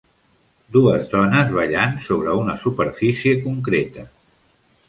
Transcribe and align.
Dues 0.77 1.03
dones 1.11 1.53
ballant 1.57 1.93
sobre 2.07 2.33
una 2.45 2.57
superfície 2.65 3.37
concreta. 3.47 4.09